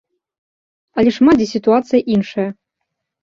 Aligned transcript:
Але 1.01 1.09
шмат 1.17 1.37
дзе 1.41 1.47
сітуацыя 1.51 2.01
іншая. 2.17 2.49